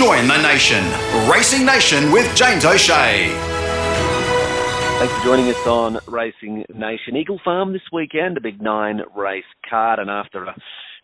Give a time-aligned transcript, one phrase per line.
[0.00, 0.82] Join the nation.
[1.30, 3.28] Racing Nation with James O'Shea.
[4.98, 7.16] Thanks for joining us on Racing Nation.
[7.18, 10.56] Eagle Farm this weekend, a big nine race card, and after a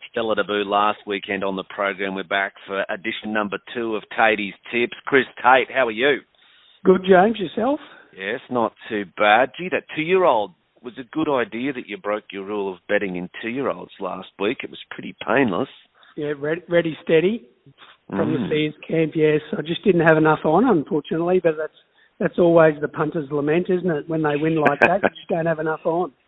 [0.09, 4.55] stellar debut last weekend on the program, we're back for edition number two of Tatey's
[4.73, 4.97] Tips.
[5.05, 6.21] Chris Tate, how are you?
[6.83, 7.37] Good, James.
[7.37, 7.79] Yourself?
[8.17, 9.51] Yes, not too bad.
[9.59, 13.29] Gee, that two-year-old was a good idea that you broke your rule of betting in
[13.43, 14.61] two-year-olds last week.
[14.63, 15.69] It was pretty painless.
[16.15, 17.47] Yeah, ready, ready steady
[18.09, 18.43] from Mm.
[18.43, 19.15] the Sears camp.
[19.15, 21.39] Yes, I just didn't have enough on, unfortunately.
[21.39, 21.77] But that's
[22.19, 24.09] that's always the punter's lament, isn't it?
[24.09, 26.11] When they win like that, you just don't have enough on.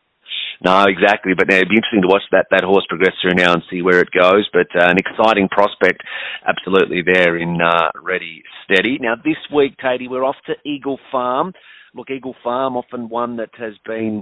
[0.62, 1.34] No, exactly.
[1.34, 3.82] But uh, it'd be interesting to watch that, that horse progress through now and see
[3.82, 4.48] where it goes.
[4.52, 6.04] But uh, an exciting prospect,
[6.46, 8.98] absolutely there in uh, ready steady.
[9.00, 11.54] Now this week, Tatey, we're off to Eagle Farm.
[11.96, 14.22] Look, Eagle Farm, often one that has been.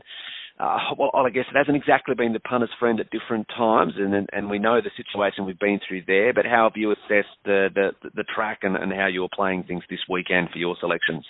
[0.60, 4.28] Uh, well, I guess it hasn't exactly been the punter's friend at different times, and
[4.32, 6.34] and, we know the situation we've been through there.
[6.34, 9.84] But how have you assessed the the, the track and, and how you're playing things
[9.90, 11.26] this weekend for your selections?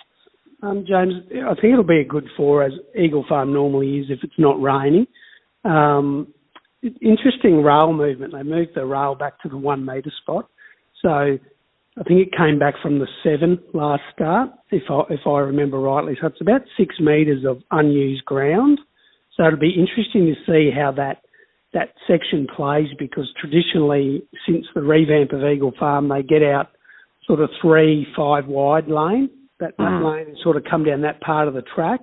[0.62, 4.20] Um, James, I think it'll be a good four as Eagle Farm normally is if
[4.22, 5.06] it's not raining.
[5.64, 6.32] Um,
[6.82, 8.32] interesting rail movement.
[8.32, 10.48] They moved the rail back to the one metre spot.
[11.02, 15.38] So I think it came back from the seven last start, if I, if I
[15.40, 16.16] remember rightly.
[16.20, 18.80] So it's about six metres of unused ground.
[19.38, 21.22] So it'll be interesting to see how that
[21.74, 26.68] that section plays because traditionally, since the revamp of Eagle Farm, they get out
[27.26, 29.30] sort of three, five wide lane.
[29.60, 30.04] That, that Mm.
[30.04, 32.00] lane has sort of come down that part of the track.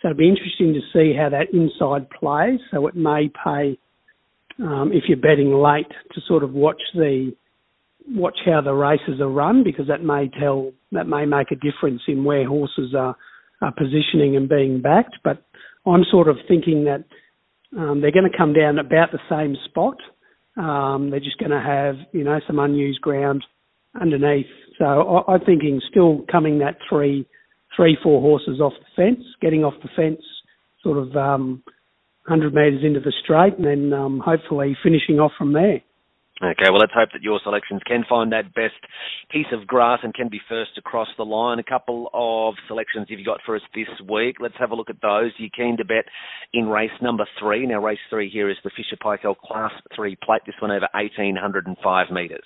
[0.00, 2.60] So it'll be interesting to see how that inside plays.
[2.70, 3.78] So it may pay
[4.58, 7.32] um, if you're betting late to sort of watch the
[8.08, 12.02] watch how the races are run because that may tell that may make a difference
[12.06, 13.16] in where horses are,
[13.60, 15.16] are positioning and being backed.
[15.24, 15.42] But
[15.86, 17.04] I'm sort of thinking that
[17.76, 19.96] um, they're going to come down about the same spot.
[20.56, 23.44] Um, they're just going to have you know some unused ground
[24.00, 24.46] underneath.
[24.78, 27.26] So I, I'm thinking still coming that three,
[27.74, 30.22] three, four horses off the fence, getting off the fence,
[30.82, 31.62] sort of um,
[32.26, 35.80] 100 metres into the straight, and then um, hopefully finishing off from there.
[36.42, 38.76] Okay, well, let's hope that your selections can find that best
[39.30, 41.58] piece of grass and can be first across the line.
[41.58, 44.36] A couple of selections you've got for us this week.
[44.38, 45.32] Let's have a look at those.
[45.38, 46.04] You're keen to bet
[46.52, 47.66] in race number three.
[47.66, 50.42] Now, race three here is the Fisher Paykel Class 3 plate.
[50.44, 52.44] This one over 1,805 metres.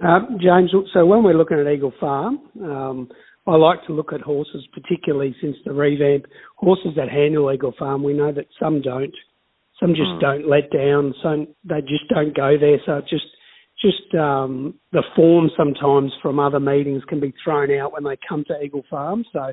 [0.00, 3.08] Um, James, so when we're looking at Eagle Farm, um,
[3.46, 6.26] I like to look at horses, particularly since the revamp.
[6.56, 9.14] Horses that handle Eagle Farm, we know that some don't.
[9.80, 10.20] Some just Mm.
[10.20, 11.14] don't let down.
[11.22, 12.80] Some they just don't go there.
[12.84, 13.26] So just
[13.80, 18.44] just um, the form sometimes from other meetings can be thrown out when they come
[18.44, 19.24] to Eagle Farm.
[19.32, 19.52] So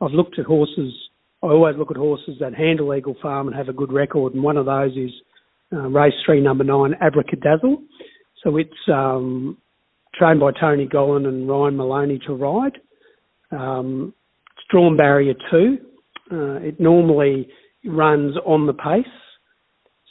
[0.00, 0.94] I've looked at horses.
[1.42, 4.42] I always look at horses that handle Eagle Farm and have a good record, and
[4.42, 5.10] one of those is
[5.72, 7.76] uh, race three, number nine, Abracadazzle.
[8.42, 9.58] So it's um,
[10.14, 12.78] trained by Tony Gollan and Ryan Maloney to ride.
[13.50, 14.14] Um,
[14.56, 15.78] it's drawn barrier two.
[16.32, 17.48] Uh, it normally
[17.84, 19.04] runs on the pace,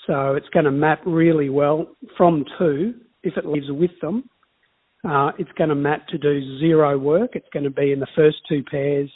[0.07, 2.93] so it's going to map really well from two
[3.23, 4.29] if it leaves with them.
[5.07, 7.31] Uh, it's going to map to do zero work.
[7.33, 9.09] It's going to be in the first two pairs,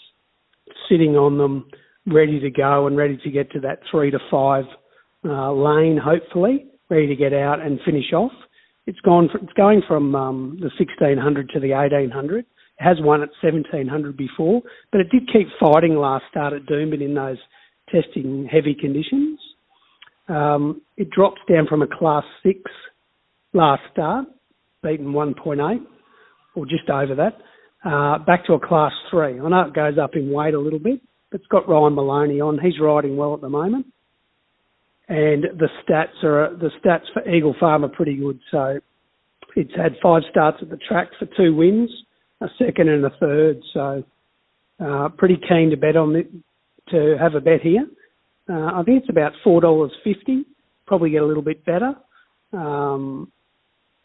[0.90, 1.68] sitting on them,
[2.06, 4.66] ready to go and ready to get to that three to five
[5.26, 8.32] uh, lane, hopefully, ready to get out and finish off.
[8.86, 9.30] It's gone.
[9.32, 12.40] From, it's going from um, the 1600 to the 1800.
[12.40, 12.46] It
[12.78, 14.62] has won at 1700 before,
[14.92, 17.38] but it did keep fighting last start at Doomben in those
[17.92, 19.40] testing heavy conditions.
[20.30, 22.60] Um, it drops down from a class six
[23.54, 24.28] last start,
[24.84, 25.80] beaten 1.8
[26.56, 27.38] or just over that,
[27.84, 29.40] uh, back to a class three.
[29.40, 31.02] I know it goes up in weight a little bit,
[31.32, 32.60] but it's got Ryan Maloney on.
[32.60, 33.88] He's riding well at the moment
[35.10, 38.40] and the stats are the stats for Eagle Farm are pretty good.
[38.52, 38.80] So
[39.56, 41.90] it's had five starts at the track for two wins,
[42.42, 43.60] a second and a third.
[43.74, 44.04] So
[44.80, 46.30] uh, pretty keen to bet on it,
[46.92, 47.88] to have a bet here.
[48.50, 50.46] Uh, I think it's about four dollars fifty.
[50.88, 51.94] Probably get a little bit better,
[52.52, 53.32] um,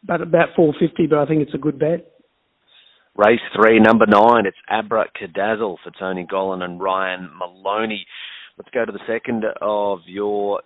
[0.07, 1.07] but about four fifty.
[1.07, 2.11] But I think it's a good bet.
[3.17, 8.05] Race three, number nine, it's Abracadazzle for Tony Gollan and Ryan Maloney.
[8.59, 10.61] Let's go to the second of your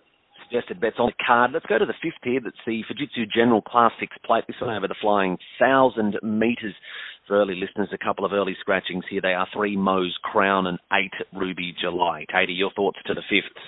[0.48, 1.50] suggested bets on the card.
[1.52, 2.40] Let's go to the fifth here.
[2.42, 4.44] That's the Fujitsu General Class 6 plate.
[4.46, 6.74] This one over the flying 1,000 metres.
[7.28, 9.20] For early listeners, a couple of early scratchings here.
[9.20, 12.24] They are three Moe's Crown and eight Ruby July.
[12.34, 13.62] Tatey, your thoughts to the fifth?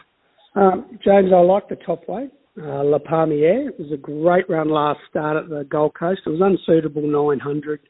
[0.57, 2.31] Um, James, I like the top weight.
[2.61, 3.69] Uh, La Palmiere.
[3.69, 6.23] It was a great run last start at the Gold Coast.
[6.27, 7.81] It was unsuitable 900.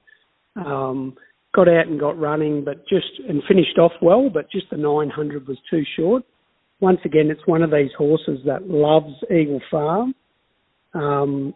[0.57, 1.17] Um,
[1.55, 5.47] got out and got running, but just and finished off well, but just the 900
[5.47, 6.25] was too short.
[6.81, 10.15] Once again, it's one of these horses that loves Eagle Farm.
[10.95, 11.55] Um,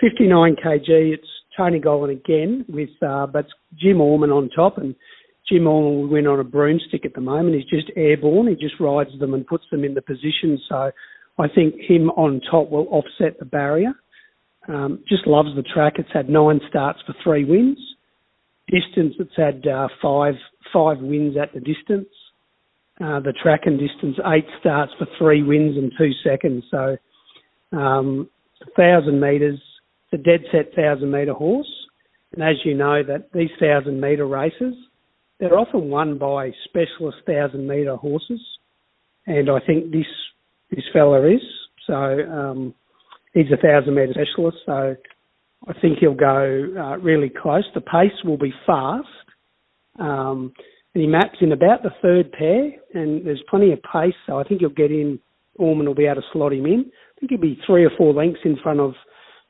[0.00, 3.46] 59 kg, it's Tony Gollan again with, uh, but
[3.78, 4.94] Jim Orman on top, and
[5.48, 7.56] Jim Orman will win on a broomstick at the moment.
[7.56, 8.48] He's just airborne.
[8.48, 10.58] He just rides them and puts them in the position.
[10.68, 10.90] So
[11.38, 13.92] I think him on top will offset the barrier.
[14.68, 15.94] Um, just loves the track.
[15.98, 17.78] It's had nine starts for three wins.
[18.68, 20.34] Distance, it's had uh, five
[20.72, 22.08] five wins at the distance.
[23.00, 26.64] Uh, the track and distance, eight starts for three wins and two seconds.
[26.70, 26.96] So,
[27.76, 28.28] um,
[28.74, 29.60] thousand metres,
[30.12, 31.70] a dead set thousand metre horse.
[32.32, 34.74] And as you know, that these thousand metre races,
[35.38, 38.40] they're often won by specialist thousand metre horses,
[39.26, 40.06] and I think this
[40.70, 41.42] this fella is.
[41.86, 42.74] So um,
[43.32, 44.58] he's a thousand metre specialist.
[44.66, 44.96] So
[45.68, 47.64] I think he'll go uh, really close.
[47.74, 49.08] The pace will be fast.
[49.98, 50.52] Um,
[50.94, 54.44] and he maps in about the third pair, and there's plenty of pace, so I
[54.44, 55.18] think he'll get in.
[55.56, 56.90] Orman will be able to slot him in.
[56.90, 58.92] I think he'll be three or four lengths in front of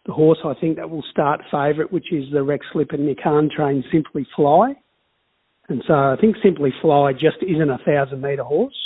[0.06, 3.50] the horse I think that will start favourite, which is the Rex Lipp and Nikan
[3.50, 4.75] train Simply Fly.
[5.69, 8.76] And so I think Simply Fly just isn't a thousand metre horse.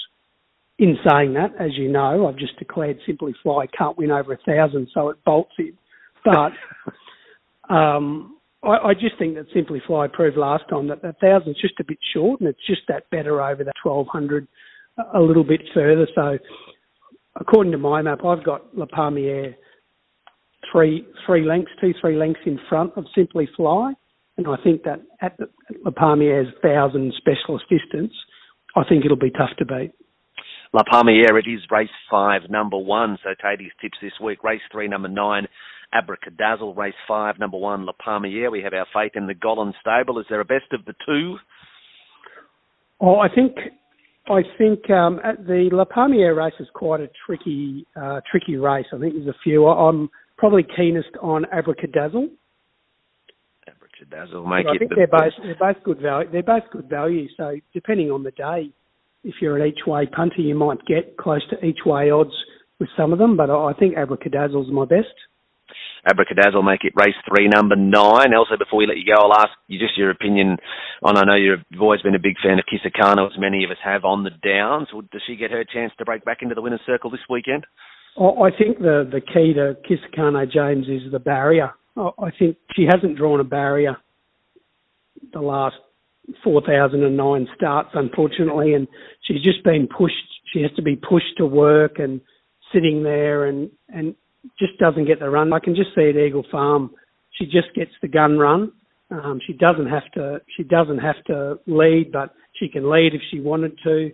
[0.78, 4.38] In saying that, as you know, I've just declared Simply Fly can't win over a
[4.38, 5.75] thousand, so it bolts in.
[6.25, 6.52] But
[7.75, 11.78] um, I, I just think that Simply Fly proved last time that the thousand's just
[11.81, 14.49] a bit short, and it's just that better over that twelve hundred
[15.14, 16.06] a little bit further.
[16.14, 16.38] So,
[17.37, 19.56] according to my map, I've got La Palmiere
[20.71, 23.93] three three lengths, two three lengths in front of Simply Fly,
[24.37, 25.47] and I think that at the,
[25.85, 28.12] La Palmiere's thousand specialist distance,
[28.77, 29.93] I think it'll be tough to beat.
[30.73, 33.19] La Palmiere, it is race five, number one.
[33.25, 34.45] So Tatey's tips this week.
[34.45, 35.49] Race three, number nine,
[35.93, 36.77] Abracadazzle.
[36.77, 38.53] Race five, number one, La Palmiere.
[38.53, 40.21] We have our faith in the Gollan stable.
[40.21, 41.37] Is there a best of the two?
[43.01, 43.57] Oh, I think
[44.29, 48.87] I think um, the La Palmiere race is quite a tricky uh, tricky race.
[48.93, 49.67] I think there's a few.
[49.67, 50.09] I'm
[50.40, 52.31] probably keenest on Abracadazzle.
[53.69, 54.78] Abracadazzle, make I it.
[54.78, 56.31] think the, they're both they're both good value.
[56.32, 57.28] They're both good value.
[57.37, 58.72] So depending on the day,
[59.22, 62.32] if you're an each way punter, you might get close to each way odds
[62.81, 63.37] with some of them.
[63.37, 65.14] But I think Abracadazzle's my best.
[66.08, 68.32] Abracadazzle make it race three, number nine.
[68.32, 70.56] Also, before we let you go, I'll ask you just your opinion
[71.02, 71.19] on.
[71.19, 74.06] I know you've always been a big fan of Kisakano, as many of us have
[74.06, 74.88] on the downs.
[75.12, 77.66] Does she get her chance to break back into the winner's circle this weekend?
[78.19, 81.73] I think the the key to Kisakano James is the barrier.
[81.97, 83.97] I think she hasn't drawn a barrier
[85.33, 85.77] the last
[86.45, 88.87] 4,009 starts, unfortunately, and
[89.23, 90.15] she's just been pushed.
[90.53, 92.21] She has to be pushed to work and
[92.73, 94.15] sitting there and, and
[94.59, 95.53] just doesn't get the run.
[95.53, 96.91] I can just see at Eagle Farm,
[97.33, 98.73] she just gets the gun run.
[99.11, 100.41] Um, she doesn't have to.
[100.57, 104.12] She doesn't have to lead, but she can lead if she wanted to.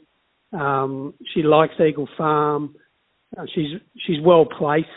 [0.59, 2.75] Um, she likes Eagle Farm.
[3.37, 4.89] Uh, she's she's well placed.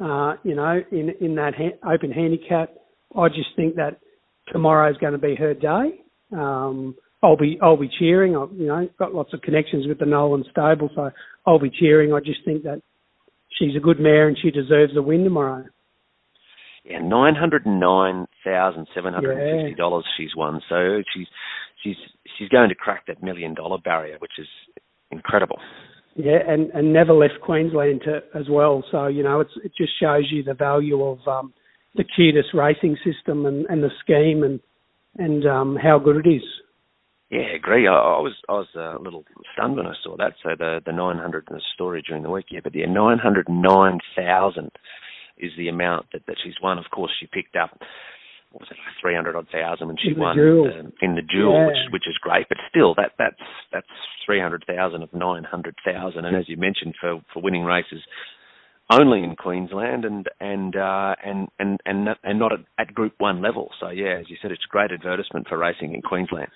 [0.00, 2.70] Uh, you know, in in that ha- open handicap.
[3.16, 4.00] I just think that
[4.52, 6.00] tomorrow is going to be her day.
[6.32, 8.36] Um, I'll be I'll be cheering.
[8.36, 11.10] I've you know got lots of connections with the Nolan stable, so
[11.46, 12.12] I'll be cheering.
[12.12, 12.82] I just think that
[13.58, 15.64] she's a good mare and she deserves a win tomorrow.
[16.84, 20.24] Yeah, nine hundred nine thousand seven hundred and fifty dollars yeah.
[20.24, 20.60] she's won.
[20.68, 21.26] So she's
[21.84, 21.96] she's
[22.38, 24.48] she's going to crack that million dollar barrier, which is
[25.12, 25.58] incredible.
[26.14, 28.84] Yeah, and and never left Queensland to, as well.
[28.90, 31.52] So you know, it's it just shows you the value of um,
[31.94, 34.60] the QTIS racing system and, and the scheme and
[35.16, 36.42] and um, how good it is.
[37.30, 37.88] Yeah, agree.
[37.88, 40.34] I, I was I was a little stunned when I saw that.
[40.42, 44.70] So the the 900 in the story during the week, yeah, but the 909,000
[45.38, 46.76] is the amount that that she's won.
[46.76, 47.70] Of course, she picked up
[48.52, 51.56] what was it like 300 odd thousand when she in won the, in the Jewel,
[51.58, 51.66] yeah.
[51.66, 52.46] which which is great.
[52.48, 53.40] But still, that that's
[53.72, 53.86] that's
[54.26, 58.00] 300,000 of 900,000, and as you mentioned, for for winning races
[58.90, 63.42] only in Queensland and and uh, and and and and not at, at Group One
[63.42, 63.70] level.
[63.80, 66.50] So yeah, as you said, it's a great advertisement for racing in Queensland.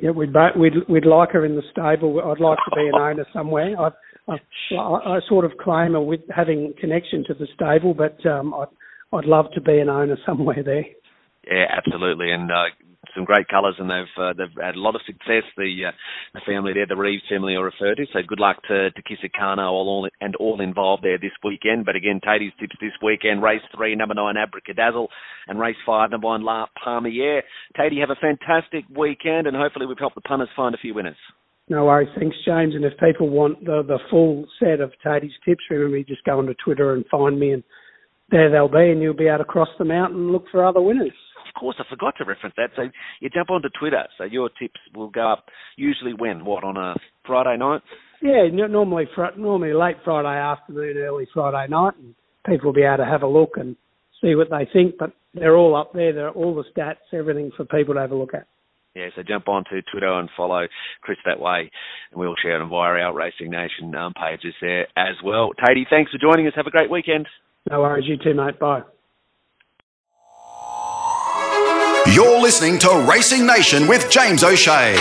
[0.00, 2.20] Yeah, we'd we'd we'd like her in the stable.
[2.20, 3.74] I'd like to be an owner somewhere.
[3.78, 3.90] I,
[4.28, 4.36] I,
[4.76, 8.68] I sort of claim her with having connection to the stable, but um, I'd
[9.12, 10.84] I'd love to be an owner somewhere there.
[11.46, 12.68] Yeah, absolutely, and uh,
[13.14, 15.44] some great colours, and they've uh, they've had a lot of success.
[15.56, 15.92] The uh,
[16.34, 18.06] the family there, the Reeves family, are referred to.
[18.12, 21.86] So good luck to to Kisakano all, all and all involved there this weekend.
[21.86, 25.08] But again, Tatey's tips this weekend: race three, number nine, Abracadazzle,
[25.48, 27.42] and race five, number one, La Palmiere.
[27.78, 31.16] Tatey, have a fantastic weekend, and hopefully we've helped the punters find a few winners.
[31.68, 32.74] No worries, thanks, James.
[32.74, 36.38] And if people want the the full set of Tatey's tips, remember you just go
[36.38, 37.64] onto Twitter and find me, and
[38.30, 40.82] there they'll be, and you'll be able to cross them out and look for other
[40.82, 41.12] winners
[41.60, 42.70] course, I forgot to reference that.
[42.74, 42.82] So
[43.20, 44.04] you jump onto Twitter.
[44.18, 45.44] So your tips will go up
[45.76, 46.44] usually when?
[46.44, 46.94] What on a
[47.26, 47.82] Friday night?
[48.22, 52.14] Yeah, normally fr- normally late Friday afternoon, early Friday night, and
[52.46, 53.76] people will be able to have a look and
[54.20, 54.96] see what they think.
[54.98, 56.12] But they're all up there.
[56.12, 58.46] They're all the stats, everything for people to have a look at.
[58.94, 60.66] Yeah, so jump onto Twitter and follow
[61.00, 61.70] Chris that way,
[62.10, 65.50] and we'll share them via our Racing Nation um, pages there as well.
[65.60, 66.54] Tatey, thanks for joining us.
[66.56, 67.28] Have a great weekend.
[67.70, 68.06] No worries.
[68.08, 68.58] You too, mate.
[68.58, 68.82] Bye.
[72.06, 74.96] You're listening to Racing Nation with James O'Shea.